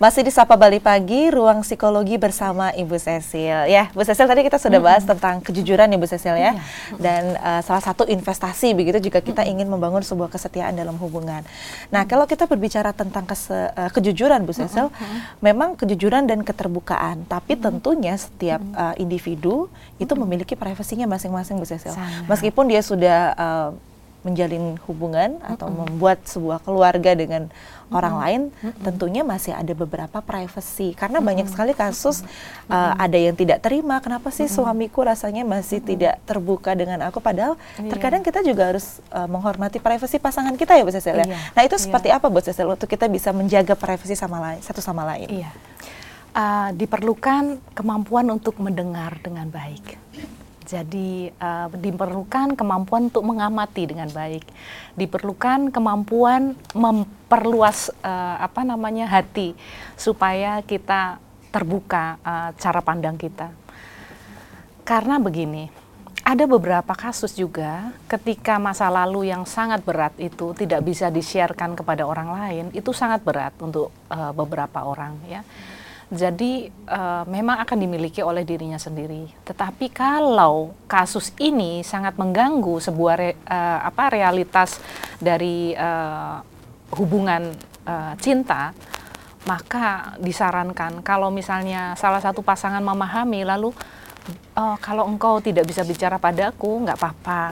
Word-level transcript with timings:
Masih 0.00 0.24
di 0.24 0.32
Sapa 0.32 0.56
Bali 0.56 0.80
Pagi, 0.80 1.28
ruang 1.28 1.60
psikologi 1.60 2.16
bersama 2.16 2.72
Ibu 2.72 2.96
Cecil. 2.96 3.68
Ya, 3.68 3.92
Bu 3.92 4.00
Cecil 4.00 4.24
tadi 4.24 4.40
kita 4.40 4.56
sudah 4.56 4.80
bahas 4.80 5.04
mm-hmm. 5.04 5.12
tentang 5.12 5.44
kejujuran 5.44 5.92
Ibu 5.92 6.08
Cecil 6.08 6.40
ya. 6.40 6.56
Iya. 6.56 6.62
Dan 6.96 7.36
uh, 7.36 7.60
salah 7.60 7.84
satu 7.84 8.08
investasi 8.08 8.72
begitu 8.72 8.96
juga 8.96 9.20
kita 9.20 9.44
ingin 9.44 9.68
membangun 9.68 10.00
sebuah 10.00 10.32
kesetiaan 10.32 10.72
dalam 10.72 10.96
hubungan. 10.96 11.44
Nah, 11.92 12.08
kalau 12.08 12.24
kita 12.24 12.48
berbicara 12.48 12.96
tentang 12.96 13.28
kese, 13.28 13.52
uh, 13.52 13.92
kejujuran 13.92 14.40
Bu 14.48 14.56
Cecil, 14.56 14.88
memang 15.44 15.76
kejujuran 15.76 16.24
dan 16.24 16.48
keterbukaan, 16.48 17.28
tapi 17.28 17.60
tentunya 17.60 18.16
setiap 18.16 18.64
uh, 18.72 18.96
individu 18.96 19.68
itu 20.00 20.16
memiliki 20.16 20.56
privasinya 20.56 21.04
masing-masing 21.12 21.60
Bu 21.60 21.68
Cecil. 21.68 21.92
Meskipun 22.24 22.72
dia 22.72 22.80
sudah 22.80 23.36
uh, 23.36 23.70
menjalin 24.20 24.76
hubungan 24.84 25.40
atau 25.40 25.68
mm 25.68 25.72
-hmm. 25.72 25.80
membuat 25.88 26.18
sebuah 26.28 26.58
keluarga 26.60 27.16
dengan 27.16 27.48
mm 27.48 27.52
-hmm. 27.52 27.96
orang 27.96 28.14
lain, 28.20 28.40
mm 28.48 28.56
-hmm. 28.60 28.82
tentunya 28.84 29.22
masih 29.24 29.52
ada 29.56 29.72
beberapa 29.72 30.20
privacy 30.20 30.92
karena 30.92 31.18
mm 31.18 31.24
-hmm. 31.24 31.28
banyak 31.28 31.46
sekali 31.48 31.72
kasus 31.72 32.20
mm 32.20 32.28
-hmm. 32.28 32.74
uh, 32.76 32.94
ada 33.00 33.18
yang 33.18 33.32
tidak 33.32 33.64
terima, 33.64 33.96
kenapa 34.04 34.28
sih 34.28 34.44
mm 34.44 34.52
-hmm. 34.52 34.64
suamiku 34.64 35.00
rasanya 35.04 35.42
masih 35.48 35.80
mm 35.80 35.84
-hmm. 35.84 35.92
tidak 35.96 36.14
terbuka 36.28 36.70
dengan 36.76 36.98
aku 37.08 37.18
padahal 37.24 37.56
yeah. 37.80 37.88
terkadang 37.88 38.20
kita 38.20 38.44
juga 38.44 38.76
harus 38.76 39.00
uh, 39.10 39.24
menghormati 39.24 39.80
privasi 39.80 40.20
pasangan 40.20 40.52
kita 40.54 40.76
ya 40.76 40.84
Bu 40.84 40.92
Cecil 40.92 41.16
ya. 41.16 41.24
Yeah. 41.24 41.40
Nah, 41.56 41.62
itu 41.64 41.76
yeah. 41.76 41.84
seperti 41.88 42.08
apa 42.12 42.26
Bu 42.28 42.40
Cecil 42.44 42.68
untuk 42.68 42.88
kita 42.88 43.08
bisa 43.08 43.32
menjaga 43.32 43.72
privasi 43.72 44.12
sama 44.12 44.36
lain 44.40 44.60
satu 44.60 44.84
sama 44.84 45.08
lain? 45.08 45.28
Iya. 45.28 45.48
Yeah. 45.48 45.52
Uh, 46.30 46.70
diperlukan 46.78 47.58
kemampuan 47.74 48.30
untuk 48.30 48.54
mendengar 48.62 49.18
dengan 49.18 49.50
baik 49.50 49.98
jadi 50.70 51.34
uh, 51.42 51.66
diperlukan 51.74 52.54
kemampuan 52.54 53.10
untuk 53.10 53.26
mengamati 53.26 53.90
dengan 53.90 54.06
baik, 54.06 54.46
diperlukan 54.94 55.74
kemampuan 55.74 56.54
memperluas 56.70 57.90
uh, 58.06 58.38
apa 58.38 58.62
namanya 58.62 59.10
hati 59.10 59.58
supaya 59.98 60.62
kita 60.62 61.18
terbuka 61.50 62.22
uh, 62.22 62.54
cara 62.54 62.78
pandang 62.78 63.18
kita. 63.18 63.50
Karena 64.86 65.18
begini, 65.18 65.66
ada 66.22 66.46
beberapa 66.46 66.94
kasus 66.94 67.34
juga 67.34 67.90
ketika 68.06 68.62
masa 68.62 68.86
lalu 68.86 69.34
yang 69.34 69.42
sangat 69.42 69.82
berat 69.82 70.14
itu 70.22 70.54
tidak 70.54 70.86
bisa 70.86 71.10
disiarkan 71.10 71.74
kepada 71.74 72.06
orang 72.06 72.30
lain, 72.30 72.64
itu 72.70 72.94
sangat 72.94 73.26
berat 73.26 73.58
untuk 73.58 73.90
uh, 74.06 74.30
beberapa 74.30 74.86
orang 74.86 75.18
ya. 75.26 75.42
Jadi 76.10 76.66
uh, 76.90 77.22
memang 77.30 77.62
akan 77.62 77.78
dimiliki 77.78 78.18
oleh 78.18 78.42
dirinya 78.42 78.82
sendiri. 78.82 79.30
Tetapi 79.46 79.94
kalau 79.94 80.74
kasus 80.90 81.30
ini 81.38 81.86
sangat 81.86 82.18
mengganggu 82.18 82.82
sebuah 82.82 83.14
re, 83.14 83.38
uh, 83.46 83.78
apa 83.86 84.10
realitas 84.10 84.82
dari 85.22 85.70
uh, 85.78 86.42
hubungan 86.98 87.54
uh, 87.86 88.18
cinta, 88.18 88.74
maka 89.46 90.18
disarankan 90.18 91.00
kalau 91.06 91.30
misalnya 91.30 91.94
salah 91.94 92.18
satu 92.18 92.42
pasangan 92.42 92.82
memahami 92.82 93.46
lalu 93.46 93.70
uh, 94.58 94.76
kalau 94.82 95.08
engkau 95.08 95.40
tidak 95.40 95.64
bisa 95.64 95.86
bicara 95.86 96.20
padaku 96.20 96.84
nggak 96.84 96.98
apa-apa 97.00 97.42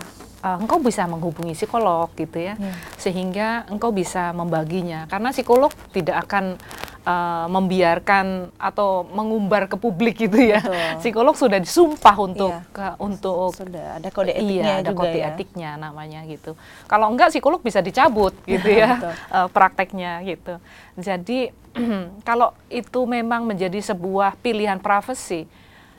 uh, 0.44 0.56
engkau 0.60 0.78
bisa 0.82 1.08
menghubungi 1.08 1.56
psikolog 1.56 2.12
gitu 2.12 2.44
ya 2.44 2.54
yeah. 2.60 2.76
sehingga 3.00 3.48
engkau 3.72 3.90
bisa 3.90 4.36
membaginya 4.36 5.08
karena 5.08 5.32
psikolog 5.32 5.72
tidak 5.94 6.28
akan 6.28 6.60
uh, 7.04 7.46
membiarkan 7.50 8.50
atau 8.56 9.06
mengumbar 9.06 9.68
ke 9.70 9.76
publik 9.78 10.26
gitu 10.26 10.38
ya. 10.38 10.62
Betul. 10.62 10.98
Psikolog 11.02 11.34
sudah 11.36 11.58
disumpah 11.60 12.16
untuk 12.18 12.52
iya. 12.54 12.72
ke, 12.74 12.86
untuk 13.02 13.54
sudah 13.54 14.00
ada 14.00 14.08
kode 14.10 14.32
etiknya 14.34 14.72
iya, 14.80 14.82
ada 14.82 14.92
kode 14.94 15.18
ya. 15.18 15.28
etiknya 15.34 15.70
namanya 15.78 16.20
gitu. 16.26 16.58
Kalau 16.90 17.10
enggak 17.12 17.30
psikolog 17.30 17.60
bisa 17.62 17.78
dicabut 17.84 18.34
gitu 18.48 18.68
ya 18.68 19.18
uh, 19.30 19.48
prakteknya 19.54 20.24
gitu. 20.24 20.58
Jadi 20.98 21.52
kalau 22.28 22.56
itu 22.72 23.00
memang 23.06 23.46
menjadi 23.46 23.78
sebuah 23.82 24.40
pilihan 24.40 24.80
privasi 24.82 25.46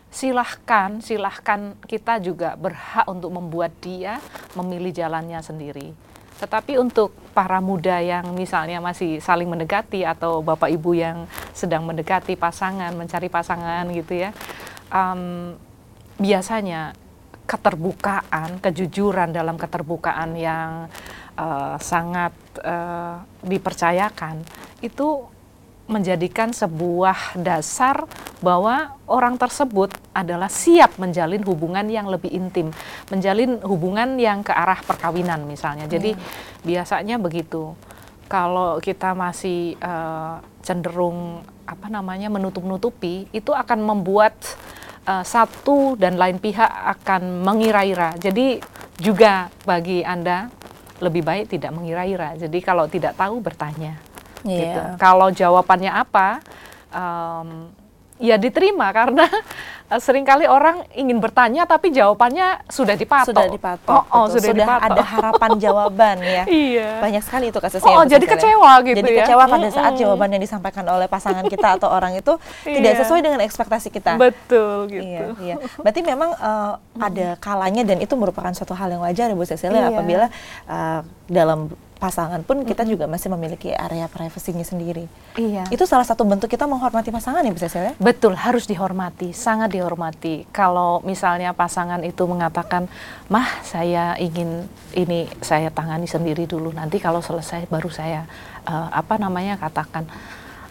silahkan, 0.10 0.98
silahkan 1.06 1.78
kita 1.86 2.18
juga 2.18 2.58
berhak 2.58 3.06
untuk 3.06 3.30
membuat 3.30 3.70
dia 3.78 4.18
memilih 4.58 4.90
jalannya 4.90 5.38
sendiri. 5.40 5.94
Tetapi 6.40 6.80
untuk 6.80 7.12
para 7.36 7.60
muda 7.60 8.00
yang 8.00 8.32
misalnya 8.32 8.80
masih 8.80 9.20
saling 9.20 9.48
mendekati 9.52 10.08
atau 10.08 10.40
bapak 10.40 10.72
ibu 10.72 10.96
yang 10.96 11.28
sedang 11.52 11.84
mendekati 11.84 12.40
pasangan, 12.40 12.96
mencari 12.96 13.28
pasangan 13.28 13.84
gitu 13.92 14.24
ya, 14.24 14.32
um, 14.92 15.54
biasanya 16.16 16.96
keterbukaan, 17.50 18.62
kejujuran 18.62 19.34
dalam 19.34 19.58
keterbukaan 19.58 20.38
yang 20.38 20.86
uh, 21.34 21.76
sangat 21.82 22.32
uh, 22.62 23.26
dipercayakan 23.42 24.46
itu 24.86 25.26
menjadikan 25.90 26.54
sebuah 26.54 27.34
dasar 27.42 28.06
bahwa 28.40 28.94
orang 29.10 29.36
tersebut 29.36 29.90
adalah 30.14 30.48
siap 30.48 30.96
menjalin 31.02 31.42
hubungan 31.44 31.90
yang 31.90 32.08
lebih 32.08 32.30
intim, 32.30 32.70
menjalin 33.10 33.58
hubungan 33.66 34.16
yang 34.22 34.46
ke 34.46 34.54
arah 34.54 34.80
perkawinan 34.86 35.44
misalnya. 35.50 35.90
Jadi 35.90 36.14
yeah. 36.14 36.62
biasanya 36.64 37.18
begitu. 37.18 37.74
Kalau 38.30 38.78
kita 38.78 39.18
masih 39.18 39.74
uh, 39.82 40.38
cenderung 40.62 41.42
apa 41.66 41.90
namanya 41.90 42.30
menutup-nutupi, 42.30 43.26
itu 43.34 43.50
akan 43.50 43.82
membuat 43.82 44.38
uh, 45.10 45.26
satu 45.26 45.98
dan 45.98 46.14
lain 46.22 46.38
pihak 46.38 46.70
akan 47.02 47.42
mengira-ira. 47.42 48.14
Jadi 48.22 48.62
juga 49.02 49.50
bagi 49.66 50.06
Anda 50.06 50.54
lebih 51.02 51.26
baik 51.26 51.58
tidak 51.58 51.74
mengira-ira. 51.74 52.38
Jadi 52.38 52.60
kalau 52.62 52.86
tidak 52.86 53.18
tahu 53.18 53.42
bertanya. 53.42 54.09
Yeah. 54.44 54.60
Gitu. 54.60 54.82
Kalau 55.00 55.28
jawabannya 55.32 55.92
apa, 55.92 56.40
um, 56.94 57.72
ya 58.20 58.36
diterima 58.36 58.92
karena 58.98 59.26
uh, 59.90 60.00
sering 60.00 60.28
kali 60.28 60.46
orang 60.46 60.86
ingin 60.94 61.18
bertanya 61.18 61.66
tapi 61.66 61.90
jawabannya 61.90 62.68
sudah 62.70 62.94
dipatok. 63.00 63.34
Sudah 63.34 63.48
dipatok. 63.50 63.90
Oh, 63.90 64.04
oh 64.14 64.26
sudah, 64.28 64.52
sudah 64.52 64.68
dipatok. 64.68 64.88
ada 64.92 65.04
harapan 65.04 65.52
jawaban 65.64 66.18
ya. 66.22 66.44
iya. 66.46 66.90
Banyak 67.02 67.24
sekali 67.26 67.50
itu 67.50 67.60
kasusnya. 67.64 67.90
Oh, 67.90 68.04
jadi 68.06 68.26
kecewa 68.28 68.72
gitu 68.86 69.00
jadi 69.00 69.12
ya. 69.12 69.18
kecewa 69.26 69.44
pada 69.48 69.68
saat 69.72 69.94
jawaban 69.98 70.30
yang 70.36 70.44
disampaikan 70.44 70.86
oleh 70.86 71.08
pasangan 71.10 71.48
kita 71.48 71.68
atau 71.80 71.90
orang 71.90 72.14
itu 72.20 72.36
tidak 72.62 72.94
iya. 72.94 73.00
sesuai 73.02 73.22
dengan 73.24 73.40
ekspektasi 73.42 73.90
kita. 73.90 74.20
Betul 74.20 74.92
gitu. 74.92 75.02
Iya, 75.02 75.26
iya. 75.42 75.56
Berarti 75.82 76.02
memang 76.04 76.36
uh, 76.38 76.78
ada 77.00 77.40
kalanya 77.40 77.82
dan 77.88 78.04
itu 78.04 78.14
merupakan 78.20 78.52
suatu 78.52 78.76
hal 78.76 78.92
yang 78.92 79.02
wajar 79.02 79.32
ya 79.32 79.36
Bu 79.36 79.48
Cecilia 79.48 79.88
iya. 79.88 79.90
apabila 79.90 80.28
uh, 80.68 81.02
dalam 81.32 81.72
pasangan 82.00 82.40
pun 82.48 82.64
kita 82.64 82.88
juga 82.88 83.12
masih 83.12 83.28
memiliki 83.36 83.76
area 83.76 84.08
privasinya 84.08 84.64
sendiri. 84.64 85.06
Iya. 85.36 85.68
Itu 85.68 85.84
salah 85.84 86.08
satu 86.08 86.24
bentuk 86.24 86.48
kita 86.48 86.64
menghormati 86.64 87.12
pasangan 87.12 87.44
ya, 87.44 87.52
bisa 87.52 87.68
saya? 87.68 87.92
Betul, 88.00 88.40
harus 88.40 88.66
dihormati, 88.72 89.36
sangat 89.36 89.76
dihormati. 89.76 90.48
Kalau 90.56 91.04
misalnya 91.04 91.52
pasangan 91.52 92.00
itu 92.08 92.24
mengatakan, 92.24 92.88
"Mah, 93.28 93.46
saya 93.68 94.16
ingin 94.16 94.72
ini 94.96 95.28
saya 95.44 95.68
tangani 95.76 96.08
sendiri 96.08 96.48
dulu, 96.48 96.72
nanti 96.72 97.04
kalau 97.04 97.20
selesai 97.20 97.68
baru 97.68 97.92
saya 97.92 98.24
uh, 98.64 98.88
apa 98.96 99.20
namanya 99.20 99.60
katakan." 99.60 100.08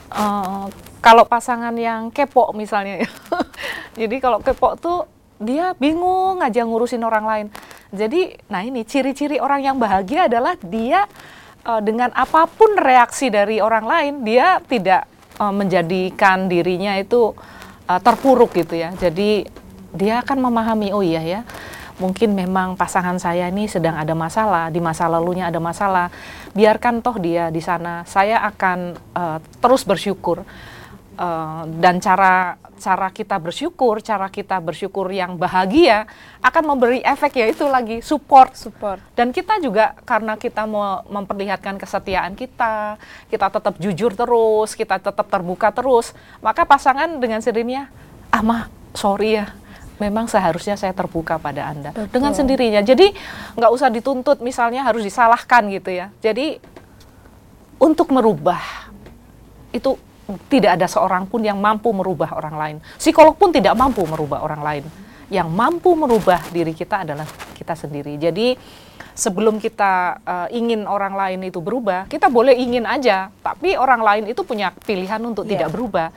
Uh, 0.08 0.72
kalau 1.04 1.28
pasangan 1.28 1.76
yang 1.76 2.08
kepo 2.08 2.56
misalnya, 2.56 3.04
jadi 4.00 4.16
kalau 4.16 4.40
kepo 4.40 4.80
tuh 4.80 5.04
dia 5.36 5.76
bingung 5.76 6.40
aja 6.40 6.64
ngurusin 6.64 7.04
orang 7.04 7.24
lain. 7.28 7.46
Jadi, 7.88 8.36
nah 8.52 8.60
ini 8.60 8.84
ciri-ciri 8.84 9.40
orang 9.40 9.64
yang 9.64 9.76
bahagia 9.80 10.28
adalah 10.28 10.60
dia 10.60 11.08
uh, 11.64 11.80
dengan 11.80 12.12
apa 12.12 12.44
pun 12.44 12.76
reaksi 12.76 13.32
dari 13.32 13.64
orang 13.64 13.84
lain, 13.88 14.14
dia 14.28 14.60
tidak 14.60 15.08
uh, 15.40 15.52
menjadikan 15.52 16.52
dirinya 16.52 16.92
itu 17.00 17.32
uh, 17.88 18.00
terpuruk 18.00 18.52
gitu 18.52 18.76
ya. 18.76 18.92
Jadi 18.92 19.48
dia 19.96 20.20
akan 20.20 20.38
memahami, 20.52 20.92
oh 20.92 21.00
iya 21.00 21.24
ya, 21.24 21.40
mungkin 21.96 22.36
memang 22.36 22.76
pasangan 22.76 23.16
saya 23.16 23.48
ini 23.48 23.64
sedang 23.64 23.96
ada 23.96 24.12
masalah, 24.12 24.68
di 24.68 24.84
masa 24.84 25.08
lalunya 25.08 25.48
ada 25.48 25.56
masalah. 25.56 26.12
Biarkan 26.52 27.00
toh 27.00 27.16
dia 27.16 27.48
di 27.48 27.64
sana, 27.64 28.04
saya 28.04 28.44
akan 28.52 29.00
uh, 29.16 29.38
terus 29.64 29.88
bersyukur 29.88 30.44
uh, 31.18 31.66
dan 31.82 31.98
cara 31.98 32.56
cara 32.78 33.10
kita 33.10 33.36
bersyukur, 33.42 33.98
cara 34.00 34.30
kita 34.30 34.62
bersyukur 34.62 35.10
yang 35.10 35.34
bahagia 35.34 36.06
akan 36.38 36.74
memberi 36.74 37.02
efek 37.02 37.42
yaitu 37.42 37.66
lagi 37.66 37.98
support. 38.00 38.54
Support. 38.54 39.02
Dan 39.18 39.34
kita 39.34 39.58
juga 39.58 39.98
karena 40.06 40.38
kita 40.38 40.64
mau 40.64 41.02
memperlihatkan 41.10 41.76
kesetiaan 41.76 42.38
kita, 42.38 42.96
kita 43.28 43.46
tetap 43.50 43.74
jujur 43.82 44.14
terus, 44.14 44.78
kita 44.78 45.02
tetap 45.02 45.26
terbuka 45.26 45.74
terus, 45.74 46.14
maka 46.38 46.62
pasangan 46.62 47.18
dengan 47.18 47.42
sendirinya, 47.42 47.90
ah 48.30 48.42
mah 48.46 48.70
sorry 48.94 49.42
ya, 49.42 49.50
memang 49.98 50.30
seharusnya 50.30 50.78
saya 50.78 50.94
terbuka 50.94 51.36
pada 51.36 51.74
anda 51.74 51.90
Betul. 51.90 52.14
dengan 52.14 52.32
sendirinya. 52.32 52.80
Jadi 52.80 53.10
nggak 53.58 53.72
usah 53.74 53.90
dituntut 53.90 54.38
misalnya 54.40 54.86
harus 54.86 55.02
disalahkan 55.02 55.66
gitu 55.68 55.90
ya. 55.90 56.14
Jadi 56.22 56.62
untuk 57.78 58.10
merubah 58.14 58.62
itu 59.74 59.98
tidak 60.52 60.76
ada 60.76 60.84
seorang 60.84 61.24
pun 61.24 61.40
yang 61.40 61.56
mampu 61.56 61.88
merubah 61.96 62.36
orang 62.36 62.56
lain. 62.56 62.76
Psikolog 63.00 63.32
pun 63.40 63.48
tidak 63.48 63.72
mampu 63.72 64.04
merubah 64.04 64.44
orang 64.44 64.60
lain. 64.60 64.84
Yang 65.32 65.48
mampu 65.48 65.92
merubah 65.96 66.40
diri 66.52 66.72
kita 66.76 67.04
adalah 67.04 67.24
kita 67.56 67.72
sendiri. 67.72 68.16
Jadi 68.20 68.56
sebelum 69.16 69.58
kita 69.58 70.22
uh, 70.22 70.48
ingin 70.52 70.84
orang 70.84 71.16
lain 71.16 71.48
itu 71.48 71.58
berubah, 71.58 72.06
kita 72.06 72.28
boleh 72.28 72.54
ingin 72.54 72.84
aja, 72.84 73.32
tapi 73.40 73.74
orang 73.74 74.00
lain 74.04 74.24
itu 74.30 74.44
punya 74.44 74.72
pilihan 74.84 75.20
untuk 75.24 75.48
yeah. 75.48 75.52
tidak 75.56 75.68
berubah. 75.72 76.08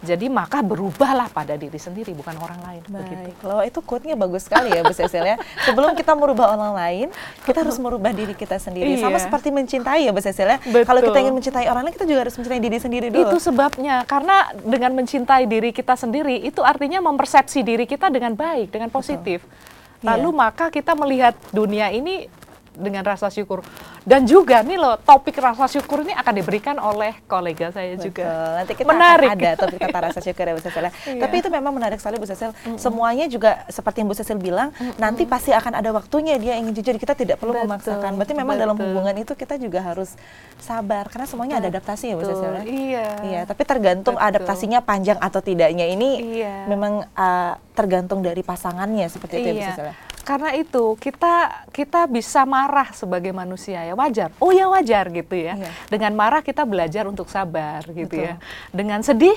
Jadi 0.00 0.32
maka 0.32 0.64
berubahlah 0.64 1.28
pada 1.28 1.60
diri 1.60 1.76
sendiri 1.76 2.16
bukan 2.16 2.32
orang 2.40 2.60
lain. 2.64 2.82
Baik. 2.88 3.04
Begitu. 3.04 3.30
Kalau 3.44 3.60
itu 3.60 3.78
quote-nya 3.84 4.16
bagus 4.16 4.48
sekali 4.48 4.72
ya 4.72 4.80
Bu 4.80 4.96
Cecil 4.96 5.24
ya. 5.28 5.36
Sebelum 5.68 5.92
kita 5.92 6.16
merubah 6.16 6.56
orang 6.56 6.72
lain, 6.72 7.06
kita 7.44 7.60
harus 7.60 7.76
merubah 7.76 8.08
diri 8.16 8.32
kita 8.32 8.56
sendiri. 8.56 8.96
Iya. 8.96 9.04
Sama 9.04 9.20
seperti 9.20 9.52
mencintai 9.52 10.08
ya 10.08 10.12
Bu 10.16 10.24
Cecil 10.24 10.56
ya. 10.56 10.58
Kalau 10.88 11.00
kita 11.04 11.18
ingin 11.20 11.34
mencintai 11.36 11.66
orang 11.68 11.84
lain, 11.84 11.92
kita 11.92 12.08
juga 12.08 12.20
harus 12.24 12.32
mencintai 12.32 12.62
diri 12.64 12.78
sendiri 12.80 13.06
dulu. 13.12 13.28
Itu 13.28 13.36
sebabnya. 13.44 14.08
Karena 14.08 14.48
dengan 14.56 14.96
mencintai 14.96 15.44
diri 15.44 15.70
kita 15.76 15.92
sendiri, 16.00 16.48
itu 16.48 16.64
artinya 16.64 17.04
mempersepsi 17.04 17.60
diri 17.60 17.84
kita 17.84 18.08
dengan 18.08 18.32
baik, 18.32 18.72
dengan 18.72 18.88
positif. 18.88 19.44
Betul. 19.44 20.08
Lalu 20.08 20.28
yeah. 20.32 20.40
maka 20.48 20.66
kita 20.72 20.96
melihat 20.96 21.36
dunia 21.52 21.92
ini 21.92 22.24
dengan 22.72 23.04
rasa 23.04 23.28
syukur. 23.28 23.60
Dan 24.00 24.24
juga 24.24 24.64
nih 24.64 24.80
loh, 24.80 24.96
topik 24.96 25.36
rasa 25.36 25.68
syukur 25.68 26.00
ini 26.00 26.16
akan 26.16 26.32
diberikan 26.32 26.76
oleh 26.80 27.20
kolega 27.28 27.68
saya 27.68 27.94
Betul. 27.96 28.12
juga. 28.12 28.28
Nanti 28.56 28.72
kita 28.72 28.88
menarik. 28.88 29.28
ada 29.36 29.50
topik 29.60 29.78
kata 29.80 29.98
rasa 30.08 30.20
syukur 30.26 30.44
ya 30.48 30.52
Bu 30.56 30.62
Cecil. 30.64 30.84
Ya. 30.88 30.92
iya. 31.12 31.20
Tapi 31.20 31.34
itu 31.44 31.48
memang 31.52 31.72
menarik 31.76 32.00
sekali 32.00 32.16
Bu 32.16 32.24
Cecil. 32.24 32.50
Mm 32.50 32.56
-hmm. 32.56 32.78
Semuanya 32.80 33.26
juga 33.28 33.50
seperti 33.68 34.00
yang 34.00 34.08
Bu 34.08 34.16
Cecil 34.16 34.38
bilang, 34.40 34.72
mm 34.72 34.80
-hmm. 34.80 34.96
nanti 34.96 35.22
pasti 35.28 35.52
akan 35.52 35.72
ada 35.76 35.90
waktunya 35.92 36.40
dia 36.40 36.56
ingin 36.56 36.72
jujur. 36.72 36.96
Kita 36.96 37.12
tidak 37.12 37.36
perlu 37.36 37.52
Betul. 37.52 37.64
memaksakan. 37.68 38.10
Berarti 38.16 38.34
memang 38.34 38.56
Betul. 38.56 38.64
dalam 38.64 38.76
hubungan 38.80 39.14
itu 39.20 39.32
kita 39.36 39.54
juga 39.60 39.80
harus 39.84 40.16
sabar 40.56 41.04
karena 41.12 41.26
semuanya 41.28 41.60
ada 41.60 41.68
adaptasi 41.68 42.12
ya 42.12 42.16
Bu 42.16 42.24
Cecil. 42.24 42.50
Ya. 42.50 42.62
Iya. 42.64 43.06
Iya, 43.20 43.40
tapi 43.44 43.62
tergantung 43.68 44.16
Betul. 44.16 44.28
adaptasinya 44.32 44.80
panjang 44.80 45.20
atau 45.20 45.44
tidaknya 45.44 45.84
ini 45.84 46.40
iya. 46.40 46.64
memang 46.64 47.04
uh, 47.04 47.52
tergantung 47.76 48.24
dari 48.24 48.40
pasangannya 48.40 49.06
seperti 49.12 49.44
itu 49.44 49.48
iya. 49.48 49.52
ya 49.52 49.54
Bu 49.54 49.60
iya. 49.60 49.70
Cecil. 49.76 50.09
Ya 50.20 50.26
karena 50.26 50.50
itu 50.52 50.94
kita 51.00 51.64
kita 51.72 52.04
bisa 52.04 52.44
marah 52.44 52.92
sebagai 52.92 53.32
manusia 53.32 53.80
ya 53.82 53.96
wajar. 53.96 54.30
Oh 54.36 54.52
ya 54.52 54.68
wajar 54.68 55.08
gitu 55.08 55.34
ya. 55.34 55.56
Iya. 55.56 55.70
dengan 55.88 56.12
marah 56.14 56.44
kita 56.44 56.62
belajar 56.68 57.08
untuk 57.08 57.26
sabar 57.32 57.82
gitu 57.88 58.14
ya. 58.20 58.36
Betul. 58.36 58.44
ya 58.44 58.70
dengan 58.70 59.00
sedih 59.00 59.36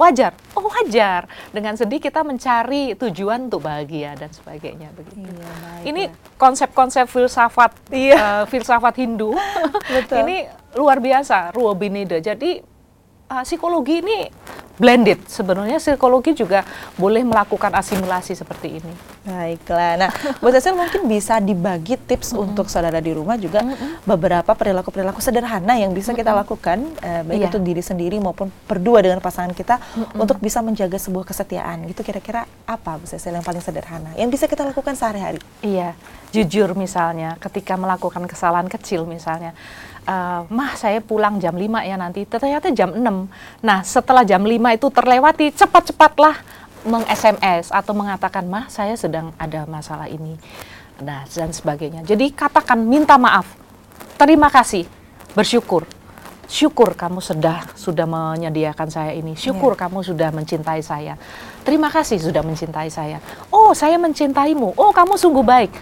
wajar. 0.00 0.32
Oh 0.56 0.64
wajar. 0.66 1.28
Dengan 1.52 1.76
sedih 1.76 2.00
kita 2.00 2.24
mencari 2.24 2.96
tujuan 2.96 3.52
untuk 3.52 3.62
bahagia 3.62 4.16
dan 4.16 4.32
sebagainya 4.32 4.88
begitu. 4.96 5.28
Iya, 5.28 5.52
ini 5.84 6.02
konsep-konsep 6.40 7.06
filsafat 7.06 7.76
iya. 7.92 8.16
uh, 8.16 8.44
filsafat 8.48 8.94
Hindu. 8.98 9.36
Ini 10.22 10.48
luar 10.74 10.98
biasa 10.98 11.52
Ruobinida. 11.52 12.18
Jadi 12.18 12.71
uh, 13.32 13.44
psikologi 13.48 14.04
ini 14.04 14.28
blended. 14.76 15.20
Sebenarnya 15.28 15.78
psikologi 15.78 16.32
juga 16.34 16.64
boleh 16.96 17.22
melakukan 17.22 17.70
asimilasi 17.76 18.34
seperti 18.34 18.82
ini. 18.82 18.92
Baiklah. 19.22 19.94
Nah, 20.00 20.10
Bu 20.42 20.50
Cecil 20.50 20.74
mungkin 20.74 21.06
bisa 21.06 21.38
dibagi 21.38 21.94
tips 21.94 22.32
mm 22.32 22.34
-hmm. 22.34 22.44
untuk 22.50 22.66
saudara 22.66 22.98
di 22.98 23.14
rumah 23.14 23.38
juga 23.38 23.62
mm 23.62 23.68
-hmm. 23.70 23.90
beberapa 24.08 24.50
perilaku-perilaku 24.56 25.22
sederhana 25.22 25.78
yang 25.78 25.94
bisa 25.94 26.10
mm 26.10 26.18
-hmm. 26.18 26.20
kita 26.26 26.32
lakukan 26.34 26.78
uh, 26.98 27.22
baik 27.22 27.40
yeah. 27.46 27.50
itu 27.52 27.58
diri 27.62 27.82
sendiri 27.84 28.16
maupun 28.18 28.50
berdua 28.66 29.04
dengan 29.04 29.22
pasangan 29.22 29.54
kita 29.54 29.78
mm 29.78 29.84
-hmm. 29.84 30.22
untuk 30.24 30.42
bisa 30.42 30.58
menjaga 30.64 30.98
sebuah 30.98 31.28
kesetiaan. 31.30 31.86
Gitu 31.86 32.02
kira-kira 32.02 32.48
apa 32.66 32.98
Bu 32.98 33.06
Cecil 33.06 33.38
yang 33.38 33.46
paling 33.46 33.62
sederhana 33.62 34.10
yang 34.18 34.32
bisa 34.32 34.50
kita 34.50 34.66
lakukan 34.66 34.98
sehari-hari? 34.98 35.38
Iya. 35.62 35.94
Jujur 36.32 36.72
misalnya 36.74 37.36
ketika 37.38 37.76
melakukan 37.76 38.24
kesalahan 38.24 38.66
kecil 38.66 39.04
misalnya 39.04 39.52
uh, 40.06 40.46
mah 40.48 40.72
saya 40.74 40.98
pulang 41.02 41.38
jam 41.38 41.54
5 41.54 41.88
ya 41.88 41.96
nanti. 41.98 42.26
Ternyata 42.26 42.70
jam 42.74 42.94
6 42.94 43.62
nah 43.62 43.80
setelah 43.86 44.22
jam 44.26 44.42
5 44.42 44.50
itu 44.78 44.86
terlewati 44.90 45.46
cepat-cepatlah 45.54 46.36
meng-SMS 46.82 47.70
atau 47.70 47.94
mengatakan 47.94 48.42
mah 48.46 48.66
saya 48.66 48.98
sedang 48.98 49.30
ada 49.38 49.66
masalah 49.70 50.10
ini. 50.10 50.38
Nah 51.02 51.26
dan 51.30 51.50
sebagainya. 51.54 52.02
Jadi 52.02 52.34
katakan 52.34 52.82
minta 52.82 53.14
maaf. 53.18 53.46
Terima 54.18 54.50
kasih. 54.50 54.86
Bersyukur. 55.34 55.86
Syukur 56.52 56.92
kamu 56.92 57.24
sudah 57.24 57.64
sudah 57.78 58.04
menyediakan 58.04 58.92
saya 58.92 59.16
ini. 59.16 59.32
Syukur 59.38 59.72
yeah. 59.72 59.88
kamu 59.88 60.04
sudah 60.04 60.28
mencintai 60.34 60.84
saya. 60.84 61.16
Terima 61.64 61.88
kasih 61.88 62.20
sudah 62.20 62.44
mencintai 62.44 62.92
saya. 62.92 63.24
Oh 63.48 63.72
saya 63.72 63.96
mencintaimu. 63.96 64.76
Oh 64.76 64.92
kamu 64.92 65.16
sungguh 65.16 65.40
baik. 65.40 65.72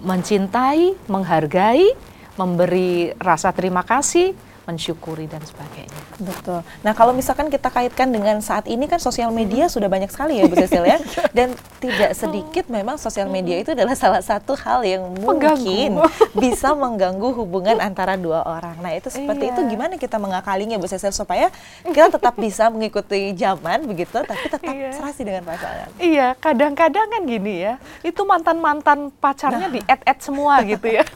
Mencintai 0.00 0.96
menghargai 1.10 1.92
memberi 2.36 3.16
rasa 3.18 3.50
terima 3.52 3.82
kasih, 3.82 4.36
mensyukuri 4.66 5.30
dan 5.30 5.40
sebagainya. 5.46 6.02
Betul. 6.18 6.60
Nah 6.82 6.92
kalau 6.92 7.14
misalkan 7.14 7.46
kita 7.46 7.70
kaitkan 7.70 8.10
dengan 8.10 8.42
saat 8.42 8.66
ini 8.66 8.90
kan 8.90 8.98
sosial 8.98 9.30
media 9.30 9.70
hmm. 9.70 9.72
sudah 9.72 9.86
banyak 9.86 10.10
sekali 10.10 10.42
ya 10.42 10.50
Bu 10.50 10.58
Cecil 10.58 10.82
ya, 10.82 10.98
dan 11.38 11.54
tidak 11.78 12.18
sedikit 12.18 12.66
memang 12.66 12.98
sosial 12.98 13.30
media 13.30 13.62
itu 13.62 13.72
adalah 13.72 13.94
salah 13.94 14.20
satu 14.20 14.58
hal 14.58 14.82
yang 14.82 15.06
mungkin 15.22 16.02
bisa 16.42 16.74
mengganggu 16.74 17.30
hubungan 17.38 17.78
antara 17.78 18.18
dua 18.18 18.42
orang. 18.42 18.74
Nah 18.82 18.92
itu 18.98 19.06
seperti 19.06 19.48
iya. 19.48 19.52
itu 19.54 19.60
gimana 19.70 19.94
kita 19.94 20.18
mengakalinya 20.18 20.76
Bu 20.82 20.90
Cecil 20.90 21.14
supaya 21.14 21.54
kita 21.86 22.18
tetap 22.18 22.34
bisa 22.44 22.66
mengikuti 22.66 23.30
zaman 23.38 23.86
begitu, 23.86 24.18
tapi 24.18 24.50
tetap 24.50 24.74
iya. 24.74 24.90
serasi 24.90 25.22
dengan 25.22 25.46
pasangan. 25.46 25.88
Iya, 26.02 26.34
kadang-kadang 26.42 27.06
kan 27.06 27.22
gini 27.22 27.70
ya, 27.70 27.78
itu 28.02 28.18
mantan 28.26 28.58
mantan 28.58 29.14
pacarnya 29.14 29.70
nah. 29.70 29.72
di 29.72 29.80
add 29.86 30.02
add 30.02 30.18
semua 30.18 30.58
gitu 30.66 30.90
ya. 30.90 31.06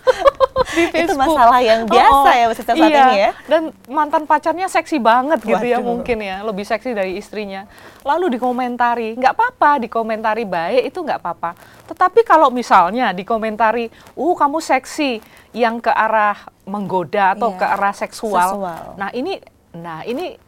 Di 0.68 0.84
Facebook. 0.92 1.16
Itu 1.16 1.32
masalah 1.36 1.60
yang 1.60 1.80
biasa 1.88 2.30
oh, 2.30 2.34
ya 2.34 2.46
saat 2.54 2.76
iya. 2.76 2.86
ini 2.86 3.16
ya. 3.18 3.30
Dan 3.48 3.62
mantan 3.90 4.24
pacarnya 4.24 4.66
seksi 4.70 5.00
banget 5.02 5.40
gitu 5.42 5.64
ya 5.66 5.78
mungkin 5.80 6.18
ya, 6.22 6.42
lebih 6.44 6.64
seksi 6.64 6.94
dari 6.94 7.16
istrinya. 7.16 7.66
Lalu 8.06 8.38
dikomentari, 8.38 9.16
nggak 9.16 9.34
apa-apa, 9.36 9.82
dikomentari 9.82 10.44
baik 10.46 10.92
itu 10.92 10.98
nggak 11.00 11.20
apa-apa. 11.20 11.50
Tetapi 11.90 12.20
kalau 12.22 12.48
misalnya 12.48 13.12
dikomentari, 13.12 13.90
uh 14.16 14.34
kamu 14.36 14.58
seksi, 14.62 15.20
yang 15.50 15.82
ke 15.82 15.90
arah 15.90 16.38
menggoda 16.66 17.34
atau 17.34 17.50
iya. 17.54 17.58
ke 17.58 17.66
arah 17.66 17.94
seksual. 17.94 18.48
seksual. 18.54 18.82
Nah 18.94 19.10
ini, 19.10 19.42
nah 19.74 20.06
ini 20.06 20.38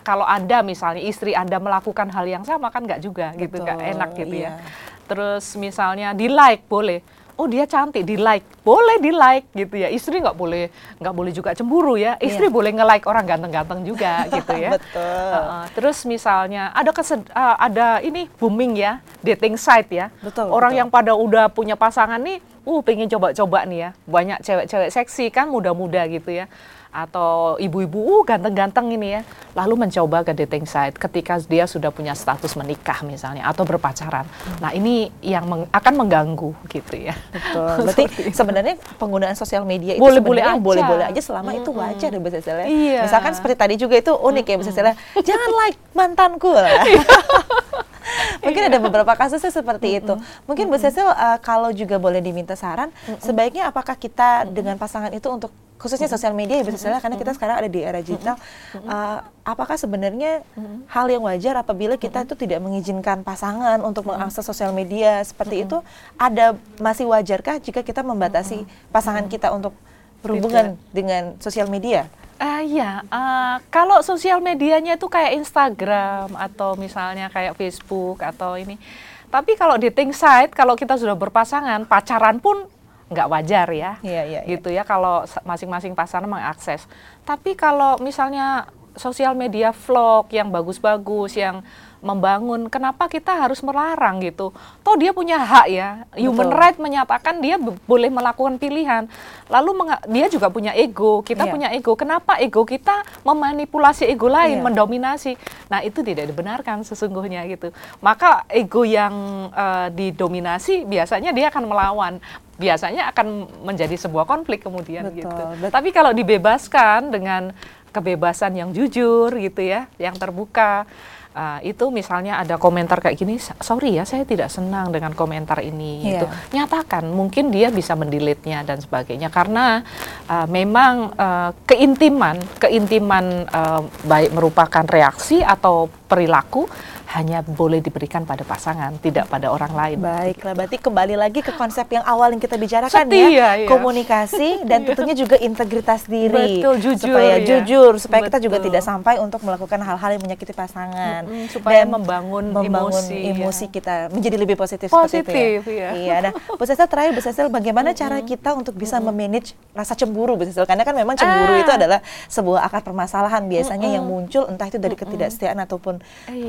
kalau 0.00 0.24
anda 0.24 0.64
misalnya 0.64 1.04
istri 1.04 1.36
anda 1.36 1.60
melakukan 1.60 2.08
hal 2.08 2.24
yang 2.24 2.44
sama 2.44 2.72
kan 2.72 2.88
nggak 2.88 3.00
juga 3.04 3.36
Betul, 3.36 3.40
gitu, 3.44 3.56
nggak 3.68 3.80
enak 3.96 4.10
gitu 4.16 4.34
ya. 4.34 4.40
iya. 4.40 4.52
ya. 4.56 4.62
Terus 5.10 5.44
misalnya 5.58 6.08
di 6.16 6.30
like 6.30 6.64
boleh 6.70 7.02
oh 7.40 7.48
dia 7.48 7.64
cantik 7.64 8.04
di 8.04 8.20
like 8.20 8.44
boleh 8.60 9.00
di 9.00 9.08
like 9.08 9.48
gitu 9.56 9.80
ya. 9.80 9.88
Istri 9.88 10.20
nggak 10.20 10.36
boleh 10.36 10.68
nggak 11.00 11.14
boleh 11.16 11.32
juga 11.32 11.56
cemburu 11.56 11.96
ya. 11.96 12.20
Istri 12.20 12.52
yeah. 12.52 12.52
boleh 12.52 12.70
nge 12.76 12.84
like 12.84 13.04
orang 13.08 13.24
ganteng-ganteng 13.24 13.80
juga 13.88 14.24
gitu 14.36 14.52
ya. 14.52 14.76
Betul. 14.76 15.32
Uh, 15.32 15.64
terus 15.72 16.04
misalnya 16.04 16.68
ada 16.76 16.92
kesed 16.92 17.24
uh, 17.32 17.56
ada 17.56 18.04
ini 18.04 18.28
booming 18.36 18.76
ya 18.76 19.00
dating 19.24 19.56
site 19.56 19.88
ya. 19.88 20.12
Betul 20.20 20.52
orang 20.52 20.76
betul. 20.76 20.80
yang 20.84 20.88
pada 20.92 21.12
udah 21.16 21.48
punya 21.48 21.80
pasangan 21.80 22.20
nih 22.20 22.44
uh 22.70 22.80
pengen 22.86 23.10
coba-coba 23.10 23.66
nih 23.66 23.78
ya 23.82 23.90
banyak 24.06 24.38
cewek-cewek 24.46 24.90
seksi 24.94 25.34
kan 25.34 25.50
muda-muda 25.50 26.06
gitu 26.06 26.30
ya 26.30 26.46
atau 26.90 27.54
ibu-ibu 27.62 28.02
uh, 28.02 28.22
ganteng-ganteng 28.26 28.90
ini 28.90 29.18
ya, 29.18 29.22
lalu 29.54 29.86
mencoba 29.86 30.26
ke 30.26 30.34
dating 30.34 30.66
site 30.66 30.98
ketika 30.98 31.38
dia 31.46 31.64
sudah 31.70 31.94
punya 31.94 32.18
status 32.18 32.58
menikah 32.58 33.06
misalnya 33.06 33.46
atau 33.46 33.62
berpacaran. 33.62 34.26
Hmm. 34.26 34.58
Nah 34.58 34.70
ini 34.74 35.06
yang 35.22 35.46
meng 35.46 35.70
akan 35.70 35.94
mengganggu 35.94 36.50
gitu 36.66 36.94
ya. 36.98 37.14
Betul. 37.30 37.74
Berarti 37.86 38.04
sebenarnya 38.34 38.74
penggunaan 38.98 39.38
sosial 39.38 39.62
media 39.62 39.94
itu 39.94 40.02
boleh 40.02 40.18
boleh 40.18 40.42
aja. 40.42 40.58
boleh 40.58 40.82
boleh 40.82 41.04
aja 41.06 41.20
selama 41.22 41.54
hmm. 41.54 41.58
itu 41.62 41.70
wajar 41.70 42.10
ya 42.10 42.20
Cecilia. 42.42 42.66
Iya. 42.66 43.00
Misalkan 43.06 43.32
seperti 43.38 43.54
tadi 43.54 43.74
juga 43.78 43.94
itu 43.94 44.10
unik 44.10 44.44
hmm. 44.44 44.52
ya 44.58 44.66
Cecilia. 44.66 44.94
Jangan 45.22 45.50
like 45.62 45.78
mantanku 45.94 46.50
lah. 46.50 46.82
Mungkin 48.44 48.62
ada 48.72 48.78
beberapa 48.80 49.12
kasusnya 49.16 49.52
seperti 49.52 49.88
mm 49.88 49.94
-hmm. 49.94 50.00
itu. 50.04 50.14
Mungkin 50.48 50.64
Bu 50.68 50.76
Cecil 50.76 51.06
uh, 51.06 51.38
kalau 51.40 51.70
juga 51.74 51.96
boleh 52.00 52.20
diminta 52.20 52.54
saran, 52.54 52.90
mm 52.90 52.96
-hmm. 52.96 53.22
sebaiknya 53.22 53.68
apakah 53.68 53.96
kita 53.96 54.42
mm 54.42 54.44
-hmm. 54.44 54.54
dengan 54.56 54.76
pasangan 54.80 55.12
itu 55.12 55.28
untuk 55.30 55.52
khususnya 55.80 56.12
sosial 56.12 56.36
media 56.36 56.60
ya 56.60 56.64
Bu 56.68 56.76
Cecil 56.76 56.92
karena 57.00 57.16
kita 57.16 57.32
sekarang 57.32 57.56
ada 57.64 57.68
di 57.72 57.80
era 57.80 58.04
digital, 58.04 58.36
uh, 58.84 59.24
apakah 59.48 59.80
sebenarnya 59.80 60.44
hal 60.92 61.06
yang 61.08 61.24
wajar 61.24 61.56
apabila 61.56 61.96
kita 61.96 62.28
itu 62.28 62.36
tidak 62.36 62.60
mengizinkan 62.60 63.24
pasangan 63.24 63.80
untuk 63.80 64.04
mengakses 64.04 64.44
sosial 64.44 64.76
media 64.76 65.24
seperti 65.24 65.64
itu, 65.64 65.80
ada 66.20 66.52
masih 66.76 67.08
wajarkah 67.08 67.56
jika 67.64 67.80
kita 67.80 68.04
membatasi 68.04 68.68
pasangan 68.92 69.24
kita 69.32 69.48
untuk 69.56 69.72
berhubungan 70.20 70.76
dengan 70.92 71.36
sosial 71.40 71.68
media? 71.68 72.08
Uh, 72.40 72.64
ya, 72.64 73.04
uh, 73.12 73.60
kalau 73.68 74.00
sosial 74.00 74.40
medianya 74.40 74.96
itu 74.96 75.04
kayak 75.12 75.36
Instagram 75.36 76.32
atau 76.40 76.72
misalnya 76.72 77.28
kayak 77.28 77.52
Facebook 77.52 78.16
atau 78.24 78.56
ini. 78.56 78.80
Tapi 79.28 79.54
kalau 79.60 79.76
dating 79.76 80.16
site, 80.16 80.56
kalau 80.56 80.72
kita 80.72 80.96
sudah 80.96 81.14
berpasangan, 81.14 81.84
pacaran 81.84 82.40
pun 82.40 82.64
nggak 83.12 83.28
wajar 83.28 83.68
ya, 83.68 83.92
yeah, 84.00 84.24
yeah, 84.24 84.42
gitu 84.48 84.72
ya. 84.72 84.88
Kalau 84.88 85.28
masing-masing 85.44 85.92
pasangan 85.92 86.26
mengakses. 86.26 86.88
Tapi 87.28 87.52
kalau 87.52 88.00
misalnya 88.00 88.72
sosial 88.96 89.36
media 89.36 89.70
vlog 89.76 90.32
yang 90.32 90.48
bagus-bagus 90.48 91.36
yang 91.36 91.60
membangun 92.00 92.72
kenapa 92.72 93.06
kita 93.06 93.36
harus 93.36 93.60
melarang 93.60 94.24
gitu 94.24 94.56
toh 94.80 94.96
dia 94.96 95.12
punya 95.12 95.36
hak 95.36 95.66
ya 95.68 95.88
human 96.16 96.48
Betul. 96.48 96.60
right 96.60 96.78
menyatakan 96.80 97.44
dia 97.44 97.60
boleh 97.60 98.08
melakukan 98.08 98.56
pilihan 98.56 99.04
lalu 99.52 99.70
dia 100.08 100.26
juga 100.32 100.48
punya 100.48 100.72
ego 100.72 101.20
kita 101.20 101.44
yeah. 101.44 101.52
punya 101.52 101.68
ego 101.76 101.92
kenapa 101.94 102.40
ego 102.40 102.64
kita 102.64 103.04
memanipulasi 103.22 104.08
ego 104.08 104.32
lain 104.32 104.60
yeah. 104.60 104.64
mendominasi 104.64 105.36
nah 105.68 105.84
itu 105.84 106.00
tidak 106.00 106.28
dibenarkan 106.28 106.82
sesungguhnya 106.82 107.44
gitu 107.52 107.70
maka 108.00 108.48
ego 108.48 108.82
yang 108.88 109.48
uh, 109.52 109.92
didominasi 109.92 110.88
biasanya 110.88 111.36
dia 111.36 111.52
akan 111.52 111.64
melawan 111.68 112.14
biasanya 112.60 113.08
akan 113.12 113.48
menjadi 113.64 113.96
sebuah 113.96 114.28
konflik 114.28 114.60
kemudian 114.60 115.08
betul, 115.08 115.24
gitu 115.24 115.42
betul. 115.56 115.68
tapi 115.72 115.88
kalau 115.96 116.12
dibebaskan 116.12 117.08
dengan 117.08 117.56
kebebasan 117.90 118.54
yang 118.54 118.70
jujur 118.70 119.34
gitu 119.34 119.60
ya 119.64 119.90
yang 119.98 120.14
terbuka 120.14 120.86
Uh, 121.30 121.62
itu 121.62 121.94
misalnya 121.94 122.42
ada 122.42 122.58
komentar 122.58 122.98
kayak 122.98 123.14
gini, 123.14 123.38
sorry 123.62 123.94
ya 123.94 124.02
saya 124.02 124.26
tidak 124.26 124.50
senang 124.50 124.90
dengan 124.90 125.14
komentar 125.14 125.62
ini. 125.62 126.02
Yeah. 126.02 126.10
Itu 126.18 126.26
nyatakan, 126.58 127.06
mungkin 127.06 127.54
dia 127.54 127.70
bisa 127.70 127.94
mendelete-nya 127.94 128.66
dan 128.66 128.82
sebagainya 128.82 129.30
karena 129.30 129.86
uh, 130.26 130.50
memang 130.50 131.14
uh, 131.14 131.54
keintiman, 131.70 132.34
keintiman 132.58 133.46
uh, 133.46 133.86
baik 134.10 134.34
merupakan 134.34 134.82
reaksi 134.82 135.38
atau 135.38 135.86
perilaku 136.10 136.66
hanya 137.10 137.42
boleh 137.42 137.82
diberikan 137.82 138.22
pada 138.22 138.46
pasangan, 138.46 138.94
tidak 139.02 139.26
pada 139.26 139.50
orang 139.50 139.74
lain. 139.74 139.98
Baiklah, 139.98 140.54
berarti 140.54 140.78
kembali 140.78 141.18
lagi 141.18 141.42
ke 141.42 141.50
konsep 141.58 141.90
yang 141.90 142.06
awal 142.06 142.30
yang 142.30 142.38
kita 142.38 142.54
bicarakan 142.54 142.94
Setia, 142.94 143.26
ya, 143.26 143.50
ya, 143.58 143.66
komunikasi 143.66 144.62
dan 144.70 144.86
iya. 144.86 144.94
tentunya 144.94 145.14
juga 145.18 145.34
integritas 145.42 146.06
diri, 146.06 146.62
Betul, 146.62 146.78
jujur, 146.78 147.10
supaya 147.10 147.34
ya. 147.42 147.46
jujur, 147.46 147.92
supaya 147.98 148.20
Betul. 148.22 148.28
kita 148.30 148.38
juga 148.46 148.56
tidak 148.62 148.82
sampai 148.86 149.18
untuk 149.18 149.42
melakukan 149.42 149.82
hal-hal 149.82 150.10
yang 150.14 150.22
menyakiti 150.22 150.54
pasangan, 150.54 151.26
mm 151.26 151.34
-hmm, 151.34 151.44
supaya 151.50 151.82
dan 151.82 151.90
membangun, 151.90 152.44
membangun 152.54 153.02
emosi, 153.02 153.18
emosi 153.34 153.64
ya. 153.66 153.70
kita 153.74 153.94
menjadi 154.14 154.36
lebih 154.38 154.54
positif. 154.54 154.86
Positif, 154.86 155.66
itu 155.66 155.72
ya. 155.74 155.90
Iya. 155.90 156.16
Nah, 156.30 156.32
Bu 156.54 156.62
Cecil 156.62 156.86
terakhir, 156.86 157.10
Bu 157.10 157.22
Cecil, 157.26 157.50
bagaimana 157.50 157.90
mm 157.90 157.94
-hmm. 157.98 158.02
cara 158.06 158.18
kita 158.22 158.50
untuk 158.54 158.78
bisa 158.78 159.02
mm 159.02 159.10
-hmm. 159.10 159.10
memanage 159.10 159.48
rasa 159.74 159.98
cemburu, 159.98 160.38
Bu 160.38 160.46
Cecil? 160.46 160.62
Karena 160.62 160.86
kan 160.86 160.94
memang 160.94 161.18
cemburu 161.18 161.58
ah. 161.58 161.62
itu 161.66 161.72
adalah 161.74 161.98
sebuah 162.30 162.70
akar 162.70 162.86
permasalahan 162.86 163.50
biasanya 163.50 163.90
mm 163.90 163.90
-hmm. 163.90 163.96
yang 163.98 164.04
muncul 164.06 164.42
entah 164.46 164.70
itu 164.70 164.78
dari 164.78 164.94
ketidaksetiaan 164.94 165.58
ataupun 165.66 165.98
iya. 166.30 166.46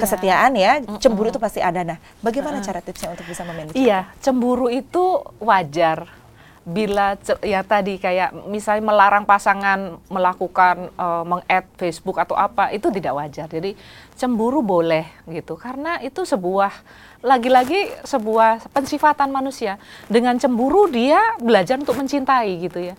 Kesetiaan 0.51 0.87
ya. 0.87 0.99
Cemburu 0.99 1.27
itu 1.31 1.39
pasti 1.39 1.59
ada. 1.63 1.81
Nah, 1.83 1.97
bagaimana 2.19 2.59
cara 2.59 2.79
tipsnya 2.83 3.13
untuk 3.15 3.25
bisa 3.25 3.41
memanage? 3.47 3.75
Iya, 3.77 4.11
cemburu 4.19 4.67
itu 4.67 5.23
wajar. 5.39 6.07
Bila 6.61 7.17
ya 7.41 7.65
tadi 7.65 7.97
kayak 7.97 8.45
misalnya 8.45 8.85
melarang 8.85 9.25
pasangan 9.25 9.97
melakukan 10.13 10.93
uh, 10.93 11.25
meng-add 11.25 11.65
Facebook 11.73 12.21
atau 12.21 12.37
apa 12.37 12.69
itu 12.69 12.93
tidak 12.93 13.17
wajar. 13.17 13.49
Jadi 13.49 13.73
cemburu 14.13 14.61
boleh 14.61 15.09
gitu 15.25 15.57
karena 15.57 15.97
itu 16.05 16.21
sebuah 16.21 16.69
lagi-lagi 17.25 17.89
sebuah 18.05 18.69
pensifatan 18.77 19.33
manusia. 19.33 19.81
Dengan 20.05 20.37
cemburu 20.37 20.85
dia 20.85 21.17
belajar 21.41 21.81
untuk 21.81 21.97
mencintai 21.97 22.51
gitu 22.61 22.93
ya 22.93 22.95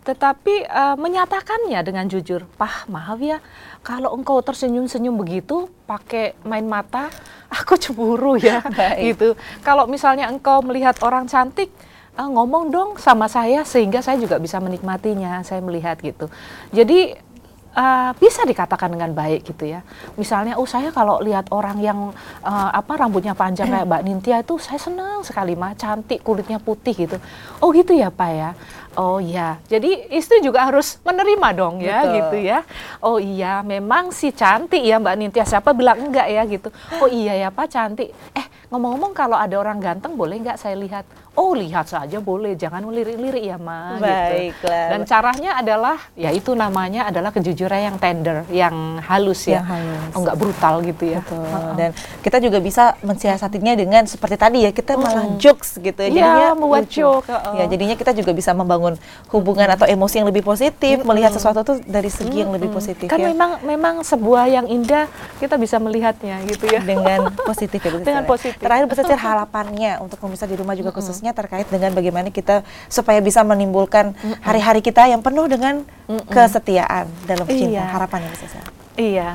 tetapi 0.00 0.64
uh, 0.64 0.96
menyatakannya 0.96 1.80
dengan 1.84 2.08
jujur, 2.08 2.48
Pah, 2.56 2.88
maaf 2.88 3.20
ya, 3.20 3.36
kalau 3.84 4.16
engkau 4.16 4.40
tersenyum-senyum 4.40 5.12
begitu, 5.12 5.68
pakai 5.84 6.32
main 6.48 6.64
mata, 6.64 7.12
aku 7.60 7.76
cemburu 7.76 8.40
ya, 8.40 8.64
gitu. 9.12 9.36
Kalau 9.60 9.84
misalnya 9.84 10.32
engkau 10.32 10.64
melihat 10.64 10.96
orang 11.04 11.28
cantik, 11.28 11.68
uh, 12.16 12.28
ngomong 12.32 12.72
dong 12.72 12.90
sama 12.96 13.28
saya 13.28 13.60
sehingga 13.68 14.00
saya 14.00 14.16
juga 14.16 14.40
bisa 14.40 14.56
menikmatinya, 14.56 15.44
saya 15.44 15.60
melihat 15.60 16.00
gitu. 16.00 16.32
Jadi 16.72 17.30
uh, 17.74 18.10
bisa 18.18 18.42
dikatakan 18.42 18.90
dengan 18.90 19.12
baik 19.14 19.46
gitu 19.46 19.70
ya. 19.70 19.84
Misalnya, 20.18 20.58
oh 20.58 20.66
saya 20.66 20.90
kalau 20.90 21.22
lihat 21.22 21.50
orang 21.54 21.78
yang 21.78 21.98
uh, 22.42 22.70
apa 22.72 22.98
rambutnya 22.98 23.36
panjang 23.36 23.70
kayak 23.72 23.86
Mbak 23.86 24.02
Nintia 24.06 24.36
itu 24.42 24.56
saya 24.58 24.80
senang 24.80 25.22
sekali 25.22 25.54
mah 25.54 25.76
cantik 25.76 26.22
kulitnya 26.24 26.58
putih 26.58 26.94
gitu. 26.96 27.16
Oh 27.62 27.70
gitu 27.70 27.94
ya 27.94 28.10
Pak 28.10 28.30
ya. 28.30 28.50
Oh 28.98 29.22
iya, 29.22 29.62
jadi 29.70 30.10
istri 30.10 30.42
juga 30.42 30.66
harus 30.66 30.98
menerima 31.06 31.48
dong 31.54 31.78
ya 31.78 32.02
Betul. 32.02 32.14
gitu 32.18 32.36
ya. 32.42 32.58
Oh 32.98 33.22
iya, 33.22 33.62
memang 33.62 34.10
si 34.10 34.34
cantik 34.34 34.82
ya 34.82 34.98
Mbak 34.98 35.14
Nintia. 35.14 35.46
Siapa 35.46 35.70
bilang 35.70 36.10
enggak 36.10 36.26
ya 36.26 36.42
gitu. 36.50 36.74
Oh 36.98 37.06
iya 37.06 37.38
ya 37.38 37.48
Pak 37.54 37.70
cantik. 37.70 38.10
Eh 38.34 38.46
ngomong-ngomong 38.66 39.14
kalau 39.14 39.38
ada 39.38 39.54
orang 39.62 39.78
ganteng 39.78 40.18
boleh 40.18 40.42
nggak 40.42 40.58
saya 40.58 40.74
lihat? 40.74 41.06
Oh 41.40 41.56
lihat 41.56 41.88
saja 41.88 42.20
boleh, 42.20 42.52
jangan 42.52 42.84
melirik-lirik 42.84 43.40
ya 43.40 43.56
Ma. 43.56 43.96
Gitu. 43.96 44.04
Baiklah. 44.04 44.52
Gitu. 44.52 44.68
Dan 44.92 45.00
caranya 45.08 45.50
adalah, 45.56 45.96
ya 46.12 46.28
itu 46.36 46.52
namanya 46.52 47.08
adalah 47.08 47.32
kejujuran 47.32 47.80
yang 47.80 47.96
tender, 47.96 48.44
yang 48.52 49.00
halus 49.00 49.48
ya. 49.48 49.64
Yang 49.64 49.68
halus. 49.72 50.12
Oh 50.12 50.20
nggak 50.20 50.36
brutal 50.36 50.74
gitu 50.84 51.04
ya. 51.16 51.24
Betul. 51.24 51.48
Dan 51.80 51.90
kita 52.20 52.38
juga 52.44 52.60
bisa 52.60 52.84
mensiasatinya 53.00 53.72
dengan 53.72 54.04
seperti 54.04 54.36
tadi 54.36 54.68
ya, 54.68 54.70
kita 54.76 55.00
malah 55.00 55.40
jokes 55.40 55.80
gitu. 55.80 55.96
Ya, 55.96 56.12
jadinya 56.12 56.44
ya, 56.44 56.52
membuat 56.52 56.92
joke. 56.92 57.24
Uh. 57.32 57.56
Ya 57.56 57.64
jadinya 57.72 57.96
kita 57.96 58.12
juga 58.12 58.36
bisa 58.36 58.52
membangun 58.52 59.00
hubungan 59.32 59.72
atau 59.72 59.88
emosi 59.88 60.20
yang 60.20 60.28
lebih 60.28 60.44
positif, 60.44 61.00
hmm. 61.00 61.08
melihat 61.08 61.32
sesuatu 61.32 61.64
tuh 61.64 61.80
dari 61.88 62.12
segi 62.12 62.36
hmm. 62.36 62.42
yang 62.44 62.50
lebih 62.52 62.68
positif. 62.68 63.08
Kan 63.08 63.16
ya. 63.16 63.32
memang 63.32 63.64
memang 63.64 63.94
sebuah 64.04 64.44
yang 64.44 64.68
indah 64.68 65.08
kita 65.40 65.56
bisa 65.56 65.80
melihatnya 65.80 66.44
gitu 66.44 66.68
ya. 66.68 66.84
Dengan 66.84 67.32
positif 67.32 67.80
ya. 67.80 67.96
Dengan 67.96 68.28
positif. 68.28 68.60
Terakhir 68.60 68.84
besar 68.92 69.08
harapannya 69.16 70.04
untuk 70.04 70.20
pemirsa 70.20 70.44
di 70.44 70.60
rumah 70.60 70.76
juga 70.76 70.92
khususnya 70.92 71.29
terkait 71.32 71.66
dengan 71.70 71.94
bagaimana 71.94 72.28
kita 72.30 72.62
supaya 72.90 73.18
bisa 73.22 73.40
menimbulkan 73.46 74.12
hari-hari 74.42 74.80
kita 74.84 75.06
yang 75.08 75.22
penuh 75.22 75.46
dengan 75.46 75.82
kesetiaan 76.28 77.06
dalam 77.26 77.46
cinta. 77.46 77.70
Iya. 77.80 77.84
Harapannya 77.90 78.28
besar. 78.34 78.64
Iya. 78.98 79.30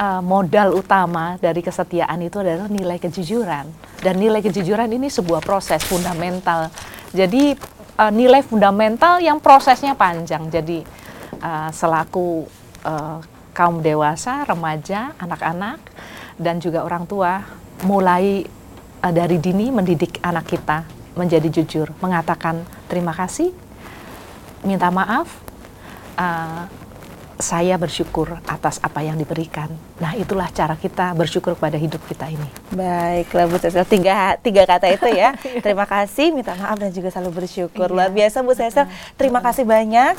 Uh, 0.00 0.24
modal 0.24 0.72
utama 0.72 1.36
dari 1.44 1.60
kesetiaan 1.60 2.24
itu 2.24 2.40
adalah 2.40 2.72
nilai 2.72 2.96
kejujuran 2.96 3.68
dan 4.00 4.14
nilai 4.16 4.40
kejujuran 4.40 4.88
ini 4.88 5.12
sebuah 5.12 5.44
proses 5.44 5.84
fundamental. 5.84 6.72
Jadi 7.12 7.52
uh, 8.00 8.08
nilai 8.08 8.40
fundamental 8.40 9.20
yang 9.20 9.44
prosesnya 9.44 9.92
panjang. 9.92 10.48
Jadi 10.48 10.80
uh, 11.44 11.68
selaku 11.68 12.48
uh, 12.88 13.20
kaum 13.52 13.84
dewasa, 13.84 14.48
remaja, 14.48 15.12
anak-anak 15.20 15.84
dan 16.40 16.56
juga 16.64 16.80
orang 16.80 17.04
tua 17.04 17.44
mulai 17.84 18.48
uh, 19.04 19.12
dari 19.12 19.36
dini 19.36 19.68
mendidik 19.68 20.16
anak 20.24 20.48
kita 20.48 20.99
menjadi 21.14 21.48
jujur, 21.50 21.90
mengatakan 21.98 22.62
terima 22.86 23.10
kasih, 23.14 23.50
minta 24.62 24.88
maaf, 24.92 25.28
uh, 26.18 26.64
saya 27.40 27.74
bersyukur 27.76 28.38
atas 28.46 28.78
apa 28.80 29.02
yang 29.04 29.16
diberikan. 29.16 29.68
Nah, 29.98 30.16
itulah 30.16 30.48
cara 30.52 30.76
kita 30.76 31.12
bersyukur 31.12 31.56
pada 31.56 31.76
hidup 31.76 32.00
kita 32.06 32.28
ini. 32.28 32.48
Baiklah, 32.72 33.48
Bu 33.48 33.56
Cecil. 33.58 33.84
Tiga, 33.84 34.36
tiga 34.40 34.62
kata 34.64 34.86
itu 34.88 35.08
ya. 35.12 35.34
Terima 35.64 35.84
kasih, 35.84 36.32
minta 36.32 36.56
maaf, 36.56 36.76
dan 36.78 36.92
juga 36.92 37.12
selalu 37.12 37.44
bersyukur. 37.44 37.88
Iya. 37.90 37.96
Luar 37.96 38.10
biasa, 38.12 38.44
Bu 38.44 38.52
Cecil. 38.56 38.86
Terima 39.18 39.40
kasih 39.44 39.64
banyak 39.68 40.16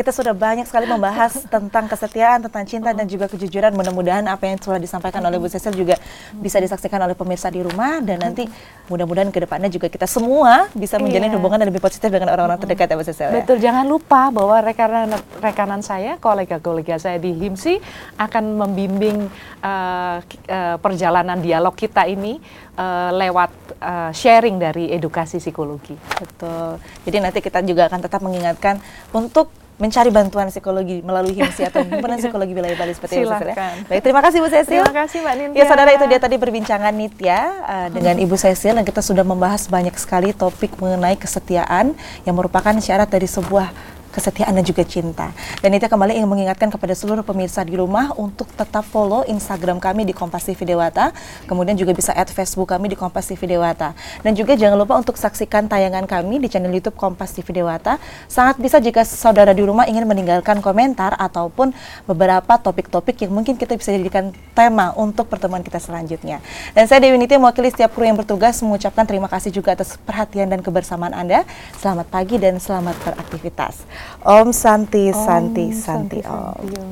kita 0.00 0.16
sudah 0.16 0.32
banyak 0.32 0.64
sekali 0.64 0.88
membahas 0.88 1.44
tentang 1.54 1.84
kesetiaan, 1.84 2.40
tentang 2.48 2.64
cinta 2.64 2.90
dan 2.96 3.04
juga 3.04 3.28
kejujuran. 3.28 3.76
Mudah-mudahan 3.76 4.24
apa 4.32 4.48
yang 4.48 4.56
telah 4.56 4.80
disampaikan 4.80 5.20
oleh 5.28 5.36
Bu 5.36 5.50
Cecil 5.52 5.76
juga 5.76 6.00
bisa 6.32 6.56
disaksikan 6.56 7.04
oleh 7.04 7.12
pemirsa 7.12 7.52
di 7.52 7.60
rumah 7.60 8.00
dan 8.00 8.22
nanti 8.22 8.48
mudah-mudahan 8.88 9.28
ke 9.28 9.44
depannya 9.44 9.68
juga 9.68 9.92
kita 9.92 10.08
semua 10.08 10.72
bisa 10.72 10.96
menjalin 10.96 11.28
yeah. 11.28 11.36
hubungan 11.36 11.58
yang 11.60 11.70
lebih 11.70 11.84
positif 11.84 12.08
dengan 12.08 12.32
orang-orang 12.32 12.58
terdekat 12.64 12.88
ya 12.88 12.96
Bu 12.96 13.04
Cecil. 13.04 13.28
Ya? 13.28 13.32
Betul, 13.44 13.56
jangan 13.60 13.84
lupa 13.84 14.32
bahwa 14.32 14.56
rekanan 14.64 15.20
rekanan 15.42 15.80
saya, 15.84 16.16
kolega-kolega 16.60 17.00
saya 17.00 17.16
di 17.16 17.32
HIMSI 17.32 17.80
akan 18.20 18.44
membimbing 18.60 19.26
uh, 19.64 20.20
uh, 20.22 20.76
perjalanan 20.78 21.40
dialog 21.40 21.72
kita 21.72 22.04
ini 22.04 22.38
uh, 22.76 23.10
lewat 23.16 23.50
uh, 23.80 24.12
sharing 24.12 24.60
dari 24.60 24.92
edukasi 24.92 25.40
psikologi. 25.40 25.96
Betul. 25.96 26.78
Jadi 27.08 27.16
nanti 27.18 27.38
kita 27.40 27.64
juga 27.64 27.88
akan 27.88 28.00
tetap 28.04 28.20
mengingatkan 28.20 28.78
untuk 29.16 29.48
mencari 29.80 30.12
bantuan 30.12 30.52
psikologi 30.52 31.00
melalui 31.00 31.32
HIMSI 31.40 31.72
atau 31.72 31.80
Himpunan 31.80 32.20
Psikologi 32.22 32.52
Wilayah 32.52 32.76
Bali 32.76 32.92
seperti 32.92 33.24
itu 33.24 33.32
ya. 33.32 33.80
Baik, 33.88 34.04
terima 34.04 34.20
kasih 34.20 34.38
Bu 34.44 34.52
Cecil. 34.52 34.84
Terima 34.84 34.92
kasih 34.92 35.18
Mbak 35.24 35.34
Nintya. 35.40 35.56
Ya 35.56 35.64
saudara 35.64 35.90
itu 35.96 36.04
dia 36.04 36.20
tadi 36.20 36.36
perbincangan 36.36 36.92
Nitya 36.92 37.40
uh, 37.64 37.88
dengan 37.88 38.20
Ibu 38.20 38.36
Cecil 38.36 38.76
dan 38.76 38.84
kita 38.84 39.00
sudah 39.00 39.24
membahas 39.24 39.64
banyak 39.72 39.96
sekali 39.96 40.36
topik 40.36 40.76
mengenai 40.76 41.16
kesetiaan 41.16 41.96
yang 42.28 42.36
merupakan 42.36 42.76
syarat 42.76 43.08
dari 43.08 43.24
sebuah 43.24 43.72
kesetiaan 44.20 44.52
dan 44.52 44.64
juga 44.68 44.84
cinta. 44.84 45.32
Dan 45.64 45.72
itu 45.72 45.88
kembali 45.88 46.20
ingin 46.20 46.28
mengingatkan 46.28 46.68
kepada 46.68 46.92
seluruh 46.92 47.24
pemirsa 47.24 47.64
di 47.64 47.80
rumah 47.80 48.12
untuk 48.20 48.52
tetap 48.52 48.84
follow 48.84 49.24
Instagram 49.24 49.80
kami 49.80 50.04
di 50.04 50.12
Kompas 50.12 50.44
TV 50.44 50.68
Dewata, 50.68 51.16
kemudian 51.48 51.72
juga 51.80 51.96
bisa 51.96 52.12
add 52.12 52.28
Facebook 52.28 52.68
kami 52.68 52.92
di 52.92 52.96
Kompas 53.00 53.32
TV 53.32 53.56
Dewata. 53.56 53.96
Dan 54.20 54.36
juga 54.36 54.52
jangan 54.52 54.76
lupa 54.76 55.00
untuk 55.00 55.16
saksikan 55.16 55.72
tayangan 55.72 56.04
kami 56.04 56.36
di 56.36 56.52
channel 56.52 56.68
YouTube 56.68 57.00
Kompas 57.00 57.32
TV 57.32 57.64
Dewata. 57.64 57.96
Sangat 58.28 58.60
bisa 58.60 58.76
jika 58.76 59.00
saudara 59.08 59.56
di 59.56 59.64
rumah 59.64 59.88
ingin 59.88 60.04
meninggalkan 60.04 60.60
komentar 60.60 61.16
ataupun 61.16 61.72
beberapa 62.04 62.60
topik-topik 62.60 63.24
yang 63.24 63.32
mungkin 63.32 63.56
kita 63.56 63.80
bisa 63.80 63.96
jadikan 63.96 64.36
tema 64.52 64.92
untuk 65.00 65.32
pertemuan 65.32 65.64
kita 65.64 65.80
selanjutnya. 65.80 66.44
Dan 66.76 66.84
saya 66.84 67.00
Dewi 67.00 67.16
Nitya 67.16 67.40
mewakili 67.40 67.72
setiap 67.72 67.96
kru 67.96 68.04
yang 68.04 68.20
bertugas 68.20 68.60
mengucapkan 68.60 69.08
terima 69.08 69.30
kasih 69.30 69.48
juga 69.48 69.72
atas 69.72 69.96
perhatian 69.96 70.52
dan 70.52 70.60
kebersamaan 70.60 71.16
Anda. 71.16 71.48
Selamat 71.80 72.12
pagi 72.12 72.36
dan 72.36 72.60
selamat 72.60 72.98
beraktivitas. 73.00 73.86
Om 74.22 74.52
Santi, 74.52 75.12
Santi, 75.12 75.72
Santi, 75.72 75.74
Santi, 75.74 76.22
Om. 76.26 76.90